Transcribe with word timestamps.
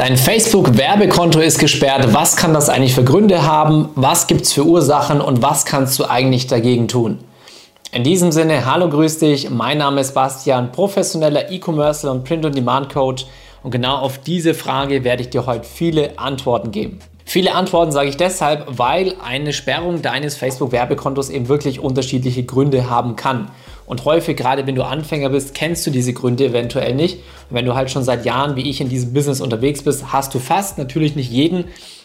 Dein 0.00 0.16
Facebook-Werbekonto 0.16 1.40
ist 1.40 1.58
gesperrt. 1.58 2.14
Was 2.14 2.34
kann 2.34 2.54
das 2.54 2.70
eigentlich 2.70 2.94
für 2.94 3.04
Gründe 3.04 3.42
haben? 3.42 3.90
Was 3.96 4.26
gibt 4.26 4.40
es 4.46 4.52
für 4.54 4.64
Ursachen 4.64 5.20
und 5.20 5.42
was 5.42 5.66
kannst 5.66 5.98
du 5.98 6.06
eigentlich 6.06 6.46
dagegen 6.46 6.88
tun? 6.88 7.18
In 7.92 8.02
diesem 8.02 8.32
Sinne, 8.32 8.64
hallo, 8.64 8.88
grüß 8.88 9.18
dich. 9.18 9.50
Mein 9.50 9.76
Name 9.76 10.00
ist 10.00 10.14
Bastian, 10.14 10.72
professioneller 10.72 11.52
E-Commerce 11.52 12.10
und 12.10 12.24
Print-on-Demand-Coach. 12.24 13.26
Und 13.62 13.72
genau 13.72 13.96
auf 13.96 14.16
diese 14.16 14.54
Frage 14.54 15.04
werde 15.04 15.20
ich 15.20 15.28
dir 15.28 15.44
heute 15.44 15.68
viele 15.68 16.18
Antworten 16.18 16.70
geben. 16.70 17.00
Viele 17.26 17.54
Antworten 17.54 17.92
sage 17.92 18.08
ich 18.08 18.16
deshalb, 18.16 18.64
weil 18.78 19.16
eine 19.22 19.52
Sperrung 19.52 20.00
deines 20.00 20.34
Facebook-Werbekontos 20.34 21.28
eben 21.28 21.48
wirklich 21.48 21.78
unterschiedliche 21.78 22.42
Gründe 22.44 22.88
haben 22.88 23.16
kann. 23.16 23.50
Und 23.90 24.04
häufig, 24.04 24.36
gerade 24.36 24.68
wenn 24.68 24.76
du 24.76 24.84
Anfänger 24.84 25.30
bist, 25.30 25.52
kennst 25.52 25.84
du 25.84 25.90
diese 25.90 26.12
Gründe 26.12 26.46
eventuell 26.46 26.94
nicht. 26.94 27.16
Und 27.16 27.56
wenn 27.56 27.64
du 27.64 27.74
halt 27.74 27.90
schon 27.90 28.04
seit 28.04 28.24
Jahren 28.24 28.54
wie 28.54 28.70
ich 28.70 28.80
in 28.80 28.88
diesem 28.88 29.12
Business 29.12 29.40
unterwegs 29.40 29.82
bist, 29.82 30.12
hast 30.12 30.32
du 30.32 30.38
fast, 30.38 30.78
natürlich 30.78 31.16
nicht 31.16 31.28
jeden, 31.28 31.64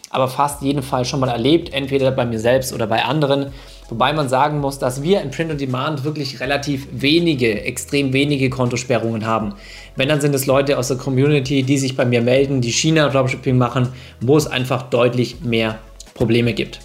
aber 0.09 0.27
fast 0.27 0.63
jeden 0.63 0.81
Fall 0.81 1.05
schon 1.05 1.19
mal 1.19 1.29
erlebt, 1.29 1.71
entweder 1.73 2.09
bei 2.09 2.25
mir 2.25 2.39
selbst 2.39 2.73
oder 2.73 2.87
bei 2.87 3.05
anderen. 3.05 3.51
Wobei 3.87 4.13
man 4.13 4.29
sagen 4.29 4.61
muss, 4.61 4.79
dass 4.79 5.03
wir 5.03 5.21
im 5.21 5.29
Print 5.29 5.51
on 5.51 5.59
Demand 5.59 6.03
wirklich 6.03 6.39
relativ 6.39 6.87
wenige, 6.91 7.61
extrem 7.61 8.13
wenige 8.13 8.49
Kontosperrungen 8.49 9.27
haben. 9.27 9.53
Wenn, 9.95 10.09
dann 10.09 10.21
sind 10.21 10.33
es 10.33 10.47
Leute 10.47 10.79
aus 10.79 10.87
der 10.87 10.97
Community, 10.97 11.61
die 11.61 11.77
sich 11.77 11.95
bei 11.95 12.05
mir 12.05 12.23
melden, 12.23 12.61
die 12.61 12.71
China 12.71 13.09
Dropshipping 13.09 13.59
machen, 13.59 13.89
wo 14.21 14.35
es 14.35 14.47
einfach 14.47 14.89
deutlich 14.89 15.41
mehr 15.41 15.77
Probleme 16.15 16.55
gibt. 16.55 16.79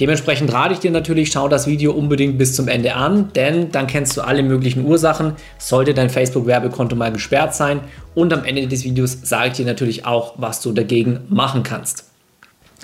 Dementsprechend 0.00 0.50
rate 0.52 0.72
ich 0.72 0.80
dir 0.80 0.90
natürlich, 0.90 1.30
schau 1.30 1.46
das 1.48 1.66
Video 1.66 1.92
unbedingt 1.92 2.38
bis 2.38 2.56
zum 2.56 2.68
Ende 2.68 2.94
an, 2.94 3.32
denn 3.34 3.70
dann 3.70 3.86
kennst 3.86 4.16
du 4.16 4.22
alle 4.22 4.42
möglichen 4.42 4.86
Ursachen, 4.86 5.34
sollte 5.58 5.92
dein 5.92 6.08
Facebook-Werbekonto 6.08 6.96
mal 6.96 7.12
gesperrt 7.12 7.54
sein. 7.54 7.82
Und 8.14 8.32
am 8.32 8.44
Ende 8.44 8.66
des 8.66 8.84
Videos 8.84 9.18
sage 9.22 9.48
ich 9.48 9.52
dir 9.54 9.66
natürlich 9.66 10.06
auch, 10.06 10.34
was 10.38 10.62
du 10.62 10.72
dagegen 10.72 11.20
machen 11.28 11.62
kannst. 11.62 12.04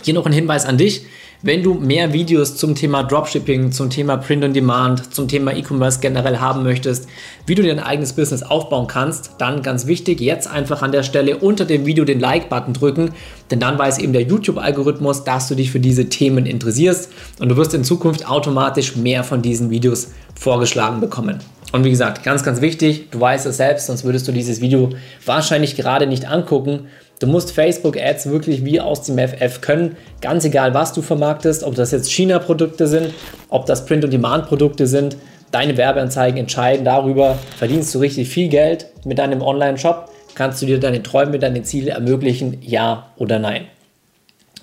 Hier 0.02 0.12
noch 0.12 0.27
ein 0.27 0.33
Hinweis 0.33 0.66
an 0.66 0.77
dich. 0.77 1.06
Wenn 1.43 1.63
du 1.63 1.75
mehr 1.75 2.15
Videos 2.15 2.56
zum 2.56 2.75
Thema 2.75 3.03
Dropshipping, 3.03 3.70
zum 3.70 3.91
Thema 3.91 4.17
Print 4.17 4.42
on 4.42 4.55
Demand, 4.55 5.15
zum 5.15 5.29
Thema 5.29 5.55
E-Commerce 5.55 6.01
generell 6.01 6.39
haben 6.39 6.62
möchtest, 6.62 7.09
wie 7.45 7.55
du 7.55 7.62
dir 7.62 7.73
ein 7.73 7.78
eigenes 7.78 8.15
Business 8.15 8.43
aufbauen 8.43 8.87
kannst, 8.87 9.33
dann 9.37 9.61
ganz 9.61 9.87
wichtig, 9.87 10.20
jetzt 10.20 10.48
einfach 10.48 10.81
an 10.81 10.93
der 10.93 11.03
Stelle 11.03 11.37
unter 11.37 11.67
dem 11.67 11.84
Video 11.84 12.06
den 12.06 12.20
Like-Button 12.20 12.73
drücken, 12.73 13.11
denn 13.51 13.61
dann 13.61 13.78
weiß 13.78 13.98
eben 13.98 14.15
der 14.15 14.23
YouTube-Algorithmus, 14.23 15.25
dass 15.25 15.47
du 15.48 15.55
dich 15.55 15.70
für 15.70 15.81
diese 15.81 16.09
Themen 16.09 16.47
interessierst 16.47 17.12
und 17.39 17.50
du 17.50 17.56
wirst 17.59 17.75
in 17.75 17.84
Zukunft 17.84 18.27
automatisch 18.27 18.97
mehr 18.97 19.23
von 19.23 19.43
diesen 19.43 19.69
Videos 19.69 20.12
vorgeschlagen 20.34 21.00
bekommen. 21.00 21.41
Und 21.72 21.84
wie 21.84 21.91
gesagt, 21.91 22.22
ganz, 22.22 22.42
ganz 22.42 22.61
wichtig, 22.61 23.11
du 23.11 23.20
weißt 23.20 23.47
es 23.47 23.56
selbst, 23.56 23.86
sonst 23.86 24.05
würdest 24.05 24.27
du 24.28 24.33
dieses 24.33 24.61
Video 24.61 24.91
wahrscheinlich 25.25 25.77
gerade 25.77 26.06
nicht 26.06 26.27
angucken. 26.27 26.86
Du 27.19 27.27
musst 27.27 27.53
Facebook-Ads 27.53 28.31
wirklich 28.31 28.64
wie 28.64 28.81
aus 28.81 29.03
dem 29.03 29.19
FF 29.19 29.61
können, 29.61 29.97
ganz 30.20 30.44
egal, 30.44 30.75
was 30.75 30.92
du 30.92 31.03
vermarktest, 31.03 31.64
ob 31.64 31.75
das 31.75 31.91
jetzt 31.91 32.12
China-Produkte 32.12 32.87
sind, 32.87 33.12
ob 33.48 33.67
das 33.67 33.87
Print-on-Demand-Produkte 33.87 34.87
sind. 34.87 35.17
Deine 35.50 35.77
Werbeanzeigen 35.77 36.39
entscheiden 36.39 36.84
darüber, 36.84 37.39
verdienst 37.56 37.94
du 37.94 38.00
richtig 38.00 38.28
viel 38.28 38.48
Geld 38.48 38.87
mit 39.05 39.19
deinem 39.19 39.41
Online-Shop, 39.41 40.11
kannst 40.34 40.61
du 40.61 40.67
dir 40.67 40.78
deine 40.78 41.03
Träume, 41.03 41.39
deine 41.39 41.62
Ziele 41.62 41.92
ermöglichen, 41.92 42.59
ja 42.61 43.11
oder 43.17 43.39
nein. 43.39 43.62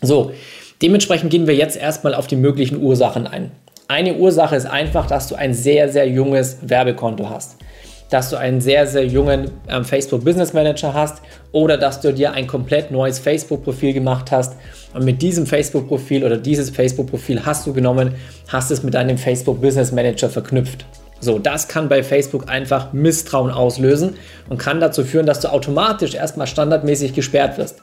So, 0.01 0.31
dementsprechend 0.81 1.31
gehen 1.31 1.47
wir 1.47 1.55
jetzt 1.55 1.77
erstmal 1.77 2.13
auf 2.13 2.27
die 2.27 2.35
möglichen 2.35 2.81
Ursachen 2.81 3.25
ein. 3.25 3.51
Eine 3.87 4.15
Ursache 4.15 4.55
ist 4.55 4.65
einfach, 4.65 5.07
dass 5.07 5.27
du 5.27 5.35
ein 5.35 5.53
sehr, 5.53 5.89
sehr 5.89 6.07
junges 6.07 6.57
Werbekonto 6.61 7.29
hast 7.29 7.57
dass 8.13 8.29
du 8.29 8.35
einen 8.35 8.61
sehr, 8.61 8.85
sehr 8.85 9.07
jungen 9.07 9.49
ähm, 9.67 9.83
Facebook 9.83 10.23
Business 10.23 10.53
Manager 10.53 10.93
hast 10.93 11.23
oder 11.51 11.77
dass 11.77 11.99
du 11.99 12.13
dir 12.13 12.33
ein 12.33 12.45
komplett 12.45 12.91
neues 12.91 13.17
Facebook-Profil 13.17 13.93
gemacht 13.93 14.31
hast 14.31 14.55
und 14.93 15.03
mit 15.03 15.23
diesem 15.23 15.47
Facebook-Profil 15.47 16.23
oder 16.23 16.37
dieses 16.37 16.69
Facebook-Profil 16.69 17.43
hast 17.43 17.65
du 17.65 17.73
genommen, 17.73 18.13
hast 18.49 18.69
es 18.69 18.83
mit 18.83 18.93
deinem 18.93 19.17
Facebook 19.17 19.59
Business 19.61 19.91
Manager 19.91 20.29
verknüpft. 20.29 20.85
So, 21.19 21.39
das 21.39 21.67
kann 21.67 21.89
bei 21.89 22.03
Facebook 22.03 22.49
einfach 22.49 22.93
Misstrauen 22.93 23.49
auslösen 23.49 24.15
und 24.49 24.59
kann 24.59 24.79
dazu 24.79 25.03
führen, 25.03 25.25
dass 25.25 25.39
du 25.39 25.47
automatisch 25.51 26.13
erstmal 26.13 26.47
standardmäßig 26.47 27.13
gesperrt 27.13 27.57
wirst. 27.57 27.81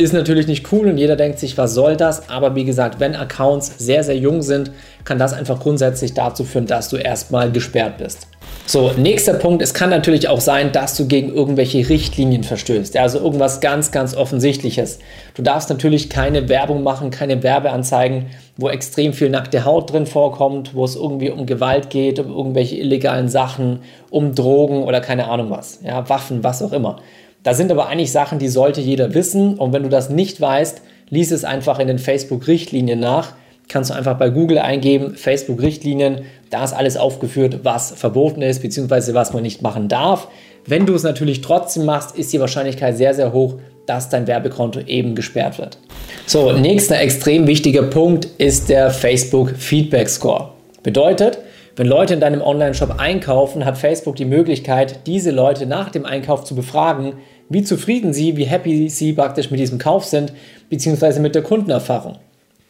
Ist 0.00 0.12
natürlich 0.12 0.46
nicht 0.46 0.70
cool 0.70 0.86
und 0.86 0.96
jeder 0.96 1.16
denkt 1.16 1.40
sich, 1.40 1.58
was 1.58 1.74
soll 1.74 1.96
das? 1.96 2.28
Aber 2.30 2.54
wie 2.54 2.64
gesagt, 2.64 3.00
wenn 3.00 3.16
Accounts 3.16 3.74
sehr, 3.78 4.04
sehr 4.04 4.16
jung 4.16 4.42
sind, 4.42 4.70
kann 5.04 5.18
das 5.18 5.32
einfach 5.32 5.58
grundsätzlich 5.58 6.14
dazu 6.14 6.44
führen, 6.44 6.66
dass 6.66 6.88
du 6.88 6.98
erstmal 6.98 7.50
gesperrt 7.50 7.98
bist. 7.98 8.28
So, 8.64 8.92
nächster 8.96 9.34
Punkt, 9.34 9.60
es 9.60 9.74
kann 9.74 9.90
natürlich 9.90 10.28
auch 10.28 10.40
sein, 10.40 10.70
dass 10.70 10.96
du 10.96 11.08
gegen 11.08 11.34
irgendwelche 11.34 11.88
Richtlinien 11.88 12.44
verstößt. 12.44 12.96
Also 12.96 13.18
irgendwas 13.18 13.60
ganz, 13.60 13.90
ganz 13.90 14.14
Offensichtliches. 14.14 15.00
Du 15.34 15.42
darfst 15.42 15.68
natürlich 15.68 16.08
keine 16.08 16.48
Werbung 16.48 16.84
machen, 16.84 17.10
keine 17.10 17.42
Werbeanzeigen, 17.42 18.26
wo 18.56 18.68
extrem 18.68 19.12
viel 19.12 19.30
nackte 19.30 19.64
Haut 19.64 19.92
drin 19.92 20.06
vorkommt, 20.06 20.76
wo 20.76 20.84
es 20.84 20.94
irgendwie 20.94 21.30
um 21.30 21.44
Gewalt 21.44 21.90
geht, 21.90 22.20
um 22.20 22.30
irgendwelche 22.30 22.76
illegalen 22.76 23.28
Sachen, 23.28 23.80
um 24.10 24.36
Drogen 24.36 24.84
oder 24.84 25.00
keine 25.00 25.26
Ahnung 25.26 25.50
was. 25.50 25.80
Ja, 25.82 26.08
Waffen, 26.08 26.44
was 26.44 26.62
auch 26.62 26.72
immer. 26.72 27.00
Da 27.48 27.54
sind 27.54 27.72
aber 27.72 27.88
eigentlich 27.88 28.12
Sachen, 28.12 28.38
die 28.38 28.48
sollte 28.48 28.82
jeder 28.82 29.14
wissen. 29.14 29.54
Und 29.54 29.72
wenn 29.72 29.82
du 29.82 29.88
das 29.88 30.10
nicht 30.10 30.38
weißt, 30.38 30.82
lies 31.08 31.30
es 31.30 31.44
einfach 31.44 31.78
in 31.78 31.88
den 31.88 31.98
Facebook-Richtlinien 31.98 33.00
nach 33.00 33.32
kannst 33.68 33.88
du 33.88 33.94
einfach 33.94 34.18
bei 34.18 34.28
Google 34.28 34.58
eingeben, 34.58 35.14
Facebook-Richtlinien, 35.14 36.22
da 36.50 36.64
ist 36.64 36.74
alles 36.74 36.98
aufgeführt, 36.98 37.60
was 37.62 37.92
verboten 37.92 38.42
ist, 38.42 38.60
beziehungsweise 38.60 39.14
was 39.14 39.32
man 39.32 39.42
nicht 39.42 39.62
machen 39.62 39.88
darf. 39.88 40.28
Wenn 40.66 40.84
du 40.84 40.94
es 40.94 41.04
natürlich 41.04 41.40
trotzdem 41.40 41.86
machst, 41.86 42.16
ist 42.16 42.32
die 42.34 42.40
Wahrscheinlichkeit 42.40 42.98
sehr, 42.98 43.14
sehr 43.14 43.32
hoch, 43.32 43.54
dass 43.86 44.10
dein 44.10 44.26
Werbekonto 44.26 44.80
eben 44.80 45.14
gesperrt 45.14 45.58
wird. 45.58 45.78
So, 46.26 46.52
nächster 46.52 47.00
extrem 47.00 47.46
wichtiger 47.46 47.82
Punkt 47.82 48.26
ist 48.36 48.68
der 48.68 48.90
Facebook 48.90 49.52
Feedback 49.56 50.10
Score. 50.10 50.50
Bedeutet, 50.82 51.38
wenn 51.78 51.86
Leute 51.86 52.14
in 52.14 52.18
deinem 52.18 52.42
Online-Shop 52.42 52.96
einkaufen, 52.98 53.64
hat 53.64 53.78
Facebook 53.78 54.16
die 54.16 54.24
Möglichkeit, 54.24 55.06
diese 55.06 55.30
Leute 55.30 55.64
nach 55.64 55.90
dem 55.90 56.04
Einkauf 56.04 56.42
zu 56.42 56.56
befragen, 56.56 57.12
wie 57.48 57.62
zufrieden 57.62 58.12
sie, 58.12 58.36
wie 58.36 58.44
happy 58.44 58.88
sie 58.88 59.12
praktisch 59.12 59.50
mit 59.50 59.60
diesem 59.60 59.78
Kauf 59.78 60.04
sind, 60.04 60.32
beziehungsweise 60.70 61.20
mit 61.20 61.34
der 61.34 61.42
Kundenerfahrung. 61.42 62.16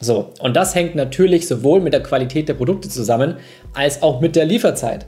So, 0.01 0.31
und 0.41 0.55
das 0.55 0.75
hängt 0.75 0.95
natürlich 0.95 1.49
sowohl 1.49 1.81
mit 1.81 1.93
der 1.93 2.03
Qualität 2.03 2.49
der 2.49 2.55
Produkte 2.55 2.89
zusammen, 2.89 3.35
als 3.75 4.03
auch 4.03 4.21
mit 4.21 4.37
der 4.37 4.45
Lieferzeit. 4.45 5.07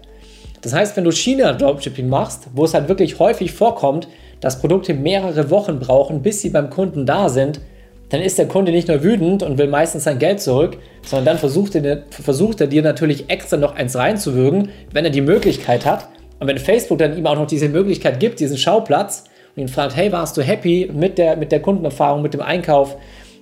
Das 0.63 0.75
heißt, 0.75 0.97
wenn 0.97 1.05
du 1.05 1.13
China-Dropshipping 1.13 2.09
machst, 2.09 2.49
wo 2.55 2.65
es 2.65 2.75
halt 2.75 2.89
wirklich 2.89 3.19
häufig 3.19 3.53
vorkommt, 3.53 4.09
dass 4.41 4.61
Produkte 4.61 4.95
mehrere 4.95 5.51
Wochen 5.51 5.79
brauchen, 5.79 6.23
bis 6.23 6.43
sie 6.43 6.51
beim 6.51 6.71
Kunden 6.71 7.07
da 7.07 7.29
sind, 7.29 7.61
dann 8.09 8.21
ist 8.21 8.39
der 8.39 8.49
Kunde 8.49 8.73
nicht 8.73 8.89
nur 8.89 9.03
wütend 9.05 9.43
und 9.45 9.57
will 9.57 9.69
meistens 9.69 10.05
sein 10.05 10.19
Geld 10.19 10.41
zurück, 10.41 10.79
sondern 11.03 11.27
dann 11.27 11.39
versucht 11.39 11.77
er, 11.77 12.03
versucht 12.11 12.61
er 12.61 12.67
dir 12.67 12.83
natürlich 12.83 13.31
extra 13.31 13.57
noch 13.57 13.77
eins 13.77 13.95
reinzuwürgen, 13.95 14.71
wenn 14.93 15.05
er 15.05 15.13
die 15.13 15.21
Möglichkeit 15.21 15.87
hat. 15.87 16.09
Und 16.41 16.49
wenn 16.49 16.59
Facebook 16.59 16.99
dann 16.99 17.17
ihm 17.17 17.27
auch 17.27 17.37
noch 17.37 17.47
diese 17.47 17.69
Möglichkeit 17.69 18.19
gibt, 18.19 18.41
diesen 18.41 18.59
Schauplatz, 18.59 19.25
und 19.60 19.69
ihn 19.69 19.72
fragt, 19.72 19.94
hey, 19.94 20.10
warst 20.10 20.37
du 20.37 20.43
happy 20.43 20.91
mit 20.93 21.19
der, 21.19 21.37
mit 21.37 21.53
der 21.53 21.60
Kundenerfahrung, 21.60 22.22
mit 22.22 22.34
dem 22.34 22.41
Einkauf, 22.41 22.97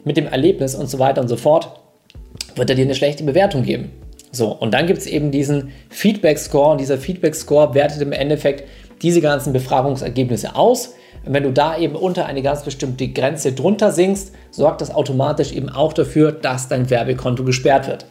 mit 0.05 0.17
dem 0.17 0.27
Erlebnis 0.27 0.75
und 0.75 0.89
so 0.89 0.99
weiter 0.99 1.21
und 1.21 1.29
so 1.29 1.37
fort, 1.37 1.81
wird 2.57 2.71
er 2.71 2.77
dir 2.77 2.85
eine 2.85 2.95
schlechte 2.95 3.23
Bewertung 3.25 3.63
geben. 3.63 3.93
So, 4.33 4.49
und 4.49 4.75
dann 4.75 4.87
gibt 4.87 4.99
es 4.99 5.07
eben 5.07 5.31
diesen 5.31 5.73
Feedback-Score 5.91 6.73
und 6.73 6.81
dieser 6.81 6.99
Feedback-Score 6.99 7.75
wertet 7.75 8.03
im 8.03 8.13
Endeffekt 8.13 8.69
diese 9.01 9.21
ganzen 9.21 9.53
Befragungsergebnisse 9.53 10.57
aus. 10.57 10.95
Und 11.25 11.35
wenn 11.35 11.45
du 11.45 11.53
da 11.53 11.79
eben 11.79 11.95
unter 11.95 12.27
eine 12.27 12.43
ganz 12.43 12.63
bestimmte 12.63 13.09
Grenze 13.09 13.53
drunter 13.53 13.93
sinkst, 13.93 14.33
sorgt 14.51 14.81
das 14.81 14.95
automatisch 14.95 15.53
eben 15.53 15.69
auch 15.69 15.93
dafür, 15.93 16.33
dass 16.33 16.69
dein 16.69 16.91
Werbekonto 16.91 17.45
gesperrt 17.45 17.87
wird. 17.87 18.07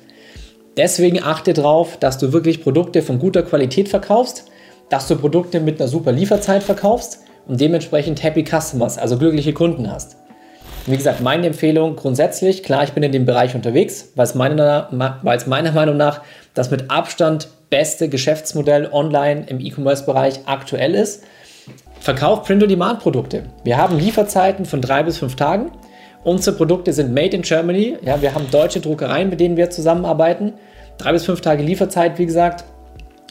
Deswegen 0.77 1.21
achte 1.21 1.53
darauf, 1.53 1.97
dass 1.97 2.17
du 2.17 2.33
wirklich 2.33 2.63
Produkte 2.63 3.01
von 3.01 3.19
guter 3.19 3.43
Qualität 3.43 3.89
verkaufst, 3.89 4.45
dass 4.89 5.07
du 5.07 5.15
Produkte 5.17 5.59
mit 5.59 5.79
einer 5.79 5.89
super 5.89 6.11
Lieferzeit 6.11 6.63
verkaufst 6.63 7.26
und 7.47 7.59
dementsprechend 7.59 8.21
Happy 8.23 8.43
Customers, 8.43 8.97
also 8.97 9.17
glückliche 9.17 9.53
Kunden 9.53 9.91
hast. 9.91 10.17
Wie 10.85 10.95
gesagt, 10.95 11.21
meine 11.21 11.47
Empfehlung 11.47 11.95
grundsätzlich, 11.95 12.63
klar, 12.63 12.83
ich 12.83 12.93
bin 12.93 13.03
in 13.03 13.11
dem 13.11 13.25
Bereich 13.25 13.55
unterwegs, 13.55 14.13
weil 14.15 14.25
es 14.25 14.35
meiner, 14.35 14.87
weil 15.21 15.37
es 15.37 15.45
meiner 15.45 15.73
Meinung 15.73 15.97
nach 15.97 16.21
das 16.53 16.71
mit 16.71 16.89
Abstand 16.89 17.49
beste 17.69 18.07
Geschäftsmodell 18.07 18.89
online 18.91 19.45
im 19.47 19.59
E-Commerce-Bereich 19.59 20.41
aktuell 20.45 20.95
ist. 20.95 21.23
Verkauf 21.99 22.43
Print-on-Demand-Produkte. 22.43 23.43
Wir 23.65 23.77
haben 23.77 23.97
Lieferzeiten 23.97 24.65
von 24.65 24.81
drei 24.81 25.03
bis 25.03 25.17
fünf 25.17 25.35
Tagen. 25.35 25.71
Unsere 26.23 26.55
Produkte 26.55 26.93
sind 26.93 27.13
made 27.13 27.35
in 27.35 27.41
Germany. 27.41 27.97
Ja, 28.01 28.21
wir 28.21 28.33
haben 28.33 28.49
deutsche 28.49 28.79
Druckereien, 28.79 29.29
mit 29.29 29.41
denen 29.41 29.57
wir 29.57 29.69
zusammenarbeiten. 29.69 30.53
Drei 30.97 31.11
bis 31.11 31.25
fünf 31.25 31.41
Tage 31.41 31.63
Lieferzeit, 31.63 32.17
wie 32.17 32.25
gesagt. 32.25 32.63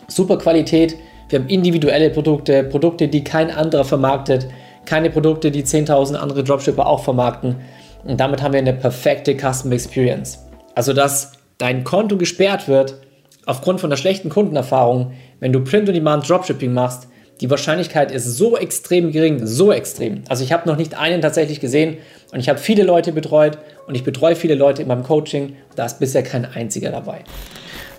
Super 0.09 0.37
Qualität. 0.37 0.97
Wir 1.29 1.41
haben 1.41 1.49
individuelle 1.49 2.11
Produkte, 2.11 2.65
Produkte, 2.65 3.09
die 3.09 3.25
kein 3.25 3.51
anderer 3.51 3.85
vermarktet 3.85 4.47
keine 4.87 5.11
Produkte, 5.11 5.51
die 5.51 5.65
10.000 5.65 6.15
andere 6.15 6.43
Dropshipper 6.45 6.87
auch 6.87 7.05
vermarkten. 7.05 7.57
Und 8.05 8.19
damit 8.21 8.41
haben 8.41 8.53
wir 8.53 8.61
eine 8.61 8.73
perfekte 8.73 9.37
Custom 9.37 9.73
Experience. 9.73 10.47
Also, 10.75 10.93
dass 10.93 11.33
dein 11.59 11.85
Konto 11.85 12.17
gesperrt 12.17 12.69
wird 12.69 13.01
aufgrund 13.45 13.81
von 13.81 13.91
der 13.91 13.97
schlechten 13.97 14.29
Kundenerfahrung, 14.29 15.13
wenn 15.41 15.53
du 15.53 15.63
Print-on-Demand 15.63 16.29
Dropshipping 16.29 16.73
machst, 16.73 17.09
Die 17.43 17.51
Wahrscheinlichkeit 17.51 18.13
ist 18.13 18.39
so 18.39 18.57
extrem 18.57 19.13
gering, 19.13 19.45
so 19.45 19.71
extrem. 19.71 20.23
Also 20.27 20.43
ich 20.43 20.53
habe 20.55 20.67
noch 20.67 20.79
nicht 20.79 20.99
einen 20.99 21.21
tatsächlich 21.21 21.61
gesehen 21.61 21.99
und 22.33 22.41
ich 22.41 22.49
habe 22.49 22.59
viele 22.59 22.83
Leute 22.83 23.13
betreut 23.13 23.59
und 23.87 23.95
ich 23.95 24.05
betreue 24.05 24.37
viele 24.37 24.55
Leute 24.55 24.81
in 24.81 24.89
meinem 24.89 25.03
Coaching. 25.03 25.55
Da 25.75 25.85
ist 25.85 25.99
bisher 25.99 26.23
kein 26.23 26.47
einziger 26.47 26.91
dabei. 26.91 27.25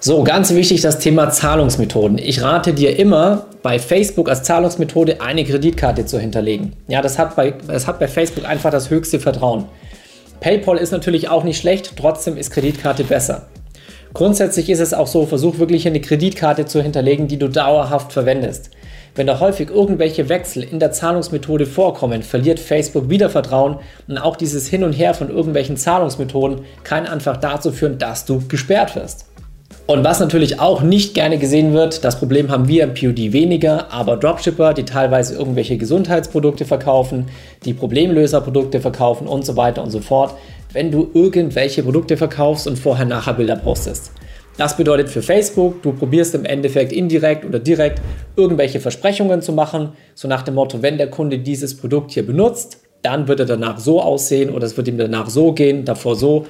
So, 0.07 0.23
ganz 0.23 0.53
wichtig 0.53 0.79
das 0.79 0.99
Thema 0.99 1.31
Zahlungsmethoden. 1.31 2.17
Ich 2.17 2.41
rate 2.41 2.71
dir 2.71 2.97
immer, 2.97 3.47
bei 3.61 3.77
Facebook 3.77 4.29
als 4.29 4.43
Zahlungsmethode 4.43 5.19
eine 5.19 5.43
Kreditkarte 5.43 6.05
zu 6.05 6.17
hinterlegen. 6.17 6.71
Ja, 6.87 7.01
das 7.01 7.19
hat 7.19 7.35
bei, 7.35 7.55
das 7.67 7.87
hat 7.87 7.99
bei 7.99 8.07
Facebook 8.07 8.47
einfach 8.47 8.71
das 8.71 8.89
höchste 8.89 9.19
Vertrauen. 9.19 9.65
PayPal 10.39 10.77
ist 10.77 10.91
natürlich 10.91 11.27
auch 11.27 11.43
nicht 11.43 11.59
schlecht, 11.59 11.91
trotzdem 11.97 12.37
ist 12.37 12.51
Kreditkarte 12.51 13.03
besser. 13.03 13.47
Grundsätzlich 14.13 14.69
ist 14.69 14.79
es 14.79 14.93
auch 14.93 15.07
so, 15.07 15.25
versuch 15.25 15.59
wirklich 15.59 15.85
eine 15.85 15.99
Kreditkarte 15.99 16.65
zu 16.65 16.81
hinterlegen, 16.81 17.27
die 17.27 17.37
du 17.37 17.49
dauerhaft 17.49 18.13
verwendest. 18.13 18.69
Wenn 19.15 19.27
da 19.27 19.41
häufig 19.41 19.69
irgendwelche 19.69 20.29
Wechsel 20.29 20.63
in 20.63 20.79
der 20.79 20.93
Zahlungsmethode 20.93 21.65
vorkommen, 21.65 22.23
verliert 22.23 22.61
Facebook 22.61 23.09
wieder 23.09 23.29
Vertrauen 23.29 23.79
und 24.07 24.19
auch 24.19 24.37
dieses 24.37 24.69
Hin 24.69 24.85
und 24.85 24.93
Her 24.93 25.13
von 25.13 25.29
irgendwelchen 25.29 25.75
Zahlungsmethoden 25.75 26.61
kann 26.85 27.07
einfach 27.07 27.35
dazu 27.35 27.73
führen, 27.73 27.97
dass 27.97 28.23
du 28.23 28.47
gesperrt 28.47 28.95
wirst. 28.95 29.25
Und 29.87 30.03
was 30.03 30.19
natürlich 30.19 30.59
auch 30.59 30.81
nicht 30.81 31.13
gerne 31.13 31.37
gesehen 31.37 31.71
wird, 31.71 32.03
das 32.03 32.19
Problem 32.19 32.51
haben 32.51 32.67
wir 32.67 32.83
im 32.83 32.93
POD 32.93 33.31
weniger, 33.31 33.89
aber 33.89 34.17
Dropshipper, 34.17 34.73
die 34.73 34.83
teilweise 34.83 35.35
irgendwelche 35.35 35.77
Gesundheitsprodukte 35.77 36.65
verkaufen, 36.65 37.27
die 37.63 37.73
Problemlöserprodukte 37.73 38.81
verkaufen 38.81 39.27
und 39.27 39.45
so 39.45 39.55
weiter 39.55 39.81
und 39.81 39.91
so 39.91 40.01
fort, 40.01 40.33
wenn 40.73 40.91
du 40.91 41.09
irgendwelche 41.13 41.83
Produkte 41.83 42.17
verkaufst 42.17 42.67
und 42.67 42.77
vorher 42.77 43.05
nachher 43.05 43.35
Bilder 43.35 43.55
postest. 43.55 44.11
Das 44.57 44.75
bedeutet 44.75 45.07
für 45.07 45.21
Facebook, 45.21 45.81
du 45.83 45.93
probierst 45.93 46.35
im 46.35 46.43
Endeffekt 46.43 46.91
indirekt 46.91 47.45
oder 47.45 47.59
direkt 47.59 48.01
irgendwelche 48.35 48.81
Versprechungen 48.81 49.41
zu 49.41 49.53
machen, 49.53 49.93
so 50.15 50.27
nach 50.27 50.41
dem 50.41 50.55
Motto, 50.55 50.81
wenn 50.81 50.97
der 50.97 51.09
Kunde 51.09 51.39
dieses 51.39 51.77
Produkt 51.77 52.11
hier 52.11 52.25
benutzt, 52.25 52.81
dann 53.03 53.29
wird 53.29 53.39
er 53.39 53.45
danach 53.45 53.79
so 53.79 54.01
aussehen 54.01 54.49
oder 54.49 54.65
es 54.65 54.75
wird 54.75 54.89
ihm 54.89 54.97
danach 54.97 55.29
so 55.29 55.53
gehen, 55.53 55.85
davor 55.85 56.17
so. 56.17 56.45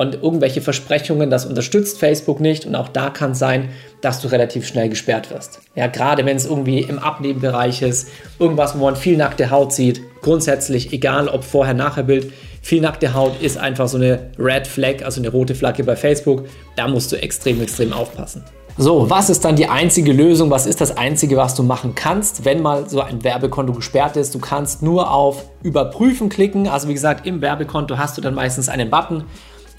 Und 0.00 0.14
irgendwelche 0.22 0.62
Versprechungen, 0.62 1.28
das 1.28 1.44
unterstützt 1.44 1.98
Facebook 1.98 2.40
nicht 2.40 2.64
und 2.64 2.74
auch 2.74 2.88
da 2.88 3.10
kann 3.10 3.32
es 3.32 3.38
sein, 3.38 3.68
dass 4.00 4.22
du 4.22 4.28
relativ 4.28 4.66
schnell 4.66 4.88
gesperrt 4.88 5.30
wirst. 5.30 5.60
Ja, 5.74 5.88
gerade 5.88 6.24
wenn 6.24 6.38
es 6.38 6.46
irgendwie 6.46 6.78
im 6.78 6.98
Abnehmbereich 6.98 7.82
ist, 7.82 8.08
irgendwas, 8.38 8.78
wo 8.78 8.84
man 8.86 8.96
viel 8.96 9.18
nackte 9.18 9.50
Haut 9.50 9.74
sieht, 9.74 10.00
grundsätzlich, 10.22 10.94
egal 10.94 11.28
ob 11.28 11.44
vorher, 11.44 11.74
nachher 11.74 12.04
Bild, 12.04 12.32
viel 12.62 12.80
nackte 12.80 13.12
Haut 13.12 13.42
ist 13.42 13.58
einfach 13.58 13.88
so 13.88 13.98
eine 13.98 14.30
Red 14.38 14.66
Flag, 14.66 15.04
also 15.04 15.20
eine 15.20 15.28
rote 15.28 15.54
Flagge 15.54 15.84
bei 15.84 15.96
Facebook. 15.96 16.46
Da 16.76 16.88
musst 16.88 17.12
du 17.12 17.16
extrem, 17.16 17.60
extrem 17.60 17.92
aufpassen. 17.92 18.42
So, 18.78 19.10
was 19.10 19.28
ist 19.28 19.44
dann 19.44 19.56
die 19.56 19.68
einzige 19.68 20.14
Lösung? 20.14 20.50
Was 20.50 20.64
ist 20.64 20.80
das 20.80 20.96
Einzige, 20.96 21.36
was 21.36 21.54
du 21.54 21.62
machen 21.62 21.94
kannst, 21.94 22.46
wenn 22.46 22.62
mal 22.62 22.88
so 22.88 23.02
ein 23.02 23.22
Werbekonto 23.22 23.74
gesperrt 23.74 24.16
ist? 24.16 24.34
Du 24.34 24.38
kannst 24.38 24.82
nur 24.82 25.12
auf 25.12 25.44
Überprüfen 25.62 26.30
klicken. 26.30 26.68
Also 26.68 26.88
wie 26.88 26.94
gesagt, 26.94 27.26
im 27.26 27.42
Werbekonto 27.42 27.98
hast 27.98 28.16
du 28.16 28.22
dann 28.22 28.32
meistens 28.32 28.70
einen 28.70 28.88
Button, 28.88 29.24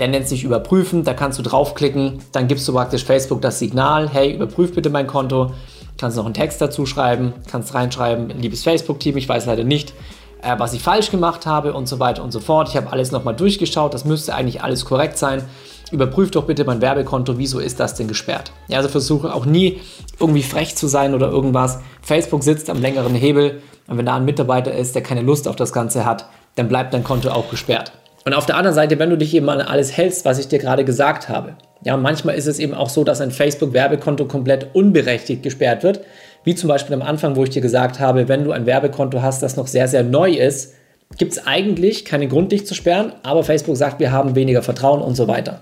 der 0.02 0.08
nennt 0.08 0.28
sich 0.28 0.44
Überprüfen. 0.44 1.04
Da 1.04 1.14
kannst 1.14 1.38
du 1.38 1.44
draufklicken, 1.44 2.18
dann 2.32 2.48
gibst 2.48 2.68
du 2.68 2.74
praktisch 2.74 3.06
Facebook 3.06 3.40
das 3.40 3.60
Signal, 3.60 4.10
hey, 4.10 4.34
überprüf 4.34 4.74
bitte 4.74 4.90
mein 4.90 5.06
Konto. 5.06 5.52
Kannst 6.00 6.18
noch 6.18 6.26
einen 6.26 6.34
Text 6.34 6.60
dazu 6.60 6.88
schreiben, 6.88 7.34
kannst 7.52 7.76
reinschreiben, 7.76 8.30
liebes 8.30 8.64
Facebook-Team, 8.64 9.16
ich 9.18 9.30
weiß 9.30 9.46
leider 9.46 9.64
nicht, 9.64 9.94
äh, 10.42 10.56
was 10.58 10.74
ich 10.74 10.82
falsch 10.82 11.12
gemacht 11.12 11.46
habe 11.46 11.74
und 11.74 11.88
so 11.88 12.00
weiter 12.00 12.24
und 12.24 12.32
so 12.32 12.40
fort. 12.40 12.70
Ich 12.70 12.78
habe 12.78 12.92
alles 12.92 13.12
nochmal 13.12 13.36
durchgeschaut, 13.36 13.94
das 13.94 14.04
müsste 14.04 14.34
eigentlich 14.34 14.64
alles 14.64 14.86
korrekt 14.86 15.20
sein. 15.20 15.44
Überprüf 15.92 16.32
doch 16.32 16.46
bitte 16.46 16.66
mein 16.66 16.82
Werbekonto, 16.82 17.38
wieso 17.38 17.60
ist 17.60 17.80
das 17.80 17.94
denn 17.94 18.08
gesperrt? 18.08 18.52
Ja, 18.70 18.78
also 18.78 18.90
versuche 18.90 19.36
auch 19.36 19.46
nie 19.46 19.82
irgendwie 20.20 20.42
frech 20.42 20.76
zu 20.76 20.88
sein 20.88 21.14
oder 21.14 21.30
irgendwas. 21.30 21.78
Facebook 22.02 22.42
sitzt 22.42 22.72
am 22.72 22.82
längeren 22.82 23.14
Hebel 23.14 23.62
und 23.86 24.00
wenn 24.00 24.08
da 24.08 24.16
ein 24.16 24.26
Mitarbeiter 24.26 24.74
ist, 24.74 24.96
der 24.96 25.04
keine 25.04 25.22
Lust 25.22 25.48
auf 25.48 25.58
das 25.58 25.72
Ganze 25.72 26.06
hat, 26.06 26.26
dann 26.56 26.70
bleibt 26.70 26.96
dein 26.96 27.04
Konto 27.04 27.30
auch 27.30 27.52
gesperrt. 27.52 27.92
Und 28.26 28.34
auf 28.34 28.46
der 28.46 28.56
anderen 28.56 28.76
Seite, 28.76 29.00
wenn 29.00 29.10
du 29.10 29.18
dich 29.18 29.34
eben 29.34 29.50
an 29.50 29.62
alles 29.62 29.96
hältst, 29.98 30.26
was 30.26 30.38
ich 30.38 30.48
dir 30.48 30.60
gerade 30.60 30.86
gesagt 30.86 31.28
habe, 31.28 31.56
ja, 31.84 31.98
manchmal 31.98 32.36
ist 32.36 32.48
es 32.48 32.60
eben 32.60 32.74
auch 32.74 32.90
so, 32.90 33.04
dass 33.04 33.22
ein 33.22 33.32
Facebook-Werbekonto 33.32 34.26
komplett 34.26 34.68
unberechtigt 34.74 35.42
gesperrt 35.42 35.84
wird, 35.84 36.02
wie 36.44 36.54
zum 36.54 36.68
Beispiel 36.68 36.94
am 36.94 37.02
Anfang, 37.02 37.36
wo 37.36 37.44
ich 37.44 37.50
dir 37.50 37.62
gesagt 37.62 38.00
habe, 38.00 38.28
wenn 38.28 38.44
du 38.44 38.52
ein 38.52 38.66
Werbekonto 38.66 39.22
hast, 39.22 39.42
das 39.42 39.58
noch 39.58 39.68
sehr, 39.68 39.88
sehr 39.88 40.04
neu 40.04 40.32
ist, 40.32 40.76
gibt 41.18 41.34
es 41.34 41.46
eigentlich 41.46 42.06
keinen 42.06 42.30
Grund, 42.30 42.52
dich 42.52 42.66
zu 42.66 42.76
sperren, 42.76 43.14
aber 43.24 43.44
Facebook 43.44 43.76
sagt, 43.76 44.00
wir 44.00 44.12
haben 44.12 44.36
weniger 44.36 44.62
Vertrauen 44.62 45.02
und 45.02 45.16
so 45.16 45.28
weiter. 45.28 45.62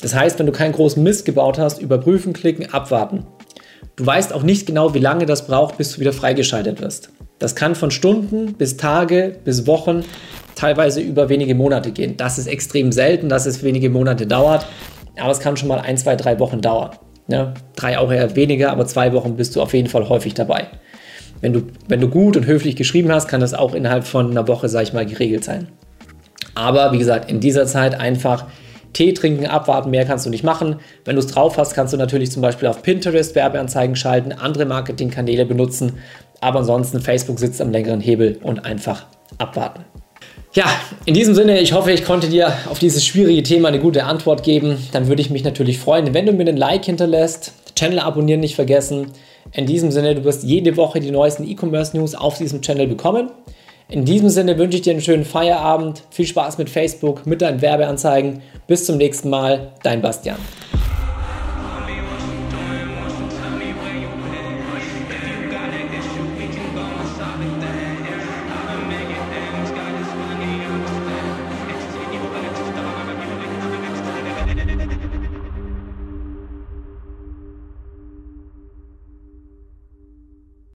Das 0.00 0.14
heißt, 0.14 0.38
wenn 0.38 0.46
du 0.46 0.52
keinen 0.52 0.72
großen 0.72 1.02
Mist 1.02 1.24
gebaut 1.24 1.58
hast, 1.58 1.80
überprüfen, 1.80 2.32
klicken, 2.32 2.72
abwarten. 2.72 3.26
Du 3.96 4.04
weißt 4.04 4.32
auch 4.32 4.42
nicht 4.42 4.66
genau, 4.66 4.92
wie 4.94 4.98
lange 4.98 5.26
das 5.26 5.46
braucht, 5.46 5.78
bis 5.78 5.92
du 5.92 6.00
wieder 6.00 6.12
freigeschaltet 6.12 6.80
wirst. 6.80 7.10
Das 7.38 7.54
kann 7.54 7.74
von 7.74 7.90
Stunden 7.90 8.54
bis 8.54 8.76
Tage 8.76 9.36
bis 9.44 9.66
Wochen, 9.66 10.04
teilweise 10.54 11.00
über 11.00 11.28
wenige 11.28 11.54
Monate 11.54 11.90
gehen. 11.90 12.16
Das 12.16 12.38
ist 12.38 12.46
extrem 12.46 12.92
selten, 12.92 13.28
dass 13.28 13.46
es 13.46 13.62
wenige 13.62 13.90
Monate 13.90 14.26
dauert, 14.26 14.66
aber 15.18 15.30
es 15.30 15.40
kann 15.40 15.56
schon 15.56 15.68
mal 15.68 15.80
ein, 15.80 15.96
zwei, 15.96 16.16
drei 16.16 16.38
Wochen 16.38 16.60
dauern. 16.60 16.90
Ja, 17.26 17.54
drei 17.74 17.98
auch 17.98 18.12
eher 18.12 18.36
weniger, 18.36 18.70
aber 18.70 18.86
zwei 18.86 19.12
Wochen 19.12 19.36
bist 19.36 19.56
du 19.56 19.62
auf 19.62 19.72
jeden 19.72 19.88
Fall 19.88 20.08
häufig 20.08 20.34
dabei. 20.34 20.66
Wenn 21.40 21.52
du, 21.52 21.62
wenn 21.88 22.00
du 22.00 22.08
gut 22.08 22.36
und 22.36 22.46
höflich 22.46 22.76
geschrieben 22.76 23.10
hast, 23.10 23.28
kann 23.28 23.40
das 23.40 23.54
auch 23.54 23.74
innerhalb 23.74 24.04
von 24.04 24.30
einer 24.30 24.46
Woche, 24.46 24.68
sag 24.68 24.82
ich 24.82 24.92
mal, 24.92 25.06
geregelt 25.06 25.44
sein. 25.44 25.68
Aber 26.54 26.92
wie 26.92 26.98
gesagt, 26.98 27.30
in 27.30 27.40
dieser 27.40 27.66
Zeit 27.66 27.98
einfach 27.98 28.46
Tee 28.92 29.12
trinken, 29.12 29.46
abwarten, 29.46 29.90
mehr 29.90 30.04
kannst 30.04 30.24
du 30.24 30.30
nicht 30.30 30.44
machen. 30.44 30.76
Wenn 31.04 31.16
du 31.16 31.20
es 31.20 31.26
drauf 31.26 31.58
hast, 31.58 31.74
kannst 31.74 31.92
du 31.92 31.96
natürlich 31.96 32.30
zum 32.30 32.42
Beispiel 32.42 32.68
auf 32.68 32.82
Pinterest 32.82 33.34
Werbeanzeigen 33.34 33.96
schalten, 33.96 34.32
andere 34.32 34.66
Marketingkanäle 34.66 35.44
benutzen, 35.46 35.94
aber 36.40 36.60
ansonsten 36.60 37.00
Facebook 37.00 37.38
sitzt 37.38 37.60
am 37.60 37.72
längeren 37.72 38.00
Hebel 38.00 38.38
und 38.42 38.64
einfach 38.64 39.06
abwarten. 39.38 39.84
Ja, 40.54 40.66
in 41.04 41.14
diesem 41.14 41.34
Sinne, 41.34 41.58
ich 41.58 41.72
hoffe, 41.72 41.90
ich 41.90 42.04
konnte 42.04 42.28
dir 42.28 42.56
auf 42.70 42.78
dieses 42.78 43.04
schwierige 43.04 43.42
Thema 43.42 43.68
eine 43.68 43.80
gute 43.80 44.04
Antwort 44.04 44.44
geben. 44.44 44.78
Dann 44.92 45.08
würde 45.08 45.20
ich 45.20 45.28
mich 45.28 45.42
natürlich 45.42 45.80
freuen, 45.80 46.14
wenn 46.14 46.26
du 46.26 46.32
mir 46.32 46.42
einen 46.42 46.56
Like 46.56 46.84
hinterlässt, 46.84 47.52
Channel 47.74 47.98
abonnieren 47.98 48.38
nicht 48.38 48.54
vergessen. 48.54 49.08
In 49.50 49.66
diesem 49.66 49.90
Sinne, 49.90 50.14
du 50.14 50.22
wirst 50.22 50.44
jede 50.44 50.76
Woche 50.76 51.00
die 51.00 51.10
neuesten 51.10 51.42
E-Commerce 51.42 51.96
News 51.96 52.14
auf 52.14 52.38
diesem 52.38 52.62
Channel 52.62 52.86
bekommen. 52.86 53.32
In 53.88 54.04
diesem 54.04 54.28
Sinne 54.28 54.56
wünsche 54.56 54.76
ich 54.76 54.82
dir 54.82 54.92
einen 54.92 55.02
schönen 55.02 55.24
Feierabend, 55.24 56.04
viel 56.10 56.26
Spaß 56.26 56.58
mit 56.58 56.70
Facebook, 56.70 57.26
mit 57.26 57.42
deinen 57.42 57.60
Werbeanzeigen. 57.60 58.40
Bis 58.68 58.86
zum 58.86 58.96
nächsten 58.96 59.30
Mal, 59.30 59.72
dein 59.82 60.02
Bastian. 60.02 60.38